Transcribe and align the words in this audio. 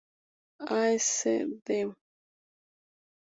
A.s, 0.77 1.09
Ed. 1.27 1.69